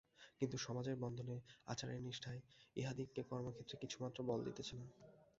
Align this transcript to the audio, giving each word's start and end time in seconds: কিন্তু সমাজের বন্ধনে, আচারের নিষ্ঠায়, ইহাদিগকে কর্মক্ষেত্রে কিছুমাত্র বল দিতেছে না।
কিন্তু 0.39 0.57
সমাজের 0.57 0.95
বন্ধনে, 0.95 1.35
আচারের 1.65 1.99
নিষ্ঠায়, 2.01 2.41
ইহাদিগকে 2.75 3.21
কর্মক্ষেত্রে 3.23 3.75
কিছুমাত্র 3.77 4.19
বল 4.23 4.39
দিতেছে 4.43 4.73
না। 4.75 4.85